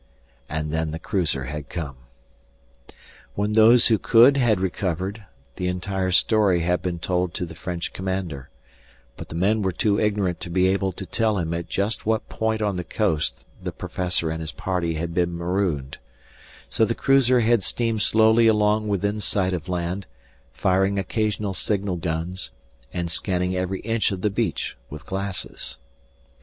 And 0.49 0.71
then 0.73 0.89
the 0.89 0.97
cruiser 0.97 1.43
had 1.43 1.69
come. 1.69 1.95
When 3.35 3.51
those 3.51 3.89
who 3.89 3.99
could 3.99 4.35
had 4.35 4.59
recovered, 4.59 5.25
the 5.57 5.67
entire 5.67 6.09
story 6.09 6.61
had 6.61 6.81
been 6.81 6.97
told 6.97 7.35
to 7.35 7.45
the 7.45 7.53
French 7.53 7.93
commander; 7.93 8.49
but 9.15 9.29
the 9.29 9.35
men 9.35 9.61
were 9.61 9.71
too 9.71 9.99
ignorant 9.99 10.39
to 10.39 10.49
be 10.49 10.67
able 10.69 10.91
to 10.93 11.05
tell 11.05 11.37
him 11.37 11.53
at 11.53 11.69
just 11.69 12.03
what 12.03 12.27
point 12.29 12.63
on 12.63 12.77
the 12.77 12.83
coast 12.83 13.45
the 13.61 13.71
professor 13.71 14.31
and 14.31 14.41
his 14.41 14.51
party 14.51 14.95
had 14.95 15.13
been 15.13 15.37
marooned, 15.37 15.99
so 16.67 16.83
the 16.83 16.95
cruiser 16.95 17.41
had 17.41 17.61
steamed 17.61 18.01
slowly 18.01 18.47
along 18.47 18.87
within 18.87 19.19
sight 19.21 19.53
of 19.53 19.69
land, 19.69 20.07
firing 20.51 20.97
occasional 20.97 21.53
signal 21.53 21.97
guns 21.97 22.49
and 22.91 23.11
scanning 23.11 23.55
every 23.55 23.81
inch 23.81 24.11
of 24.11 24.21
the 24.21 24.31
beach 24.31 24.75
with 24.89 25.05
glasses. 25.05 25.77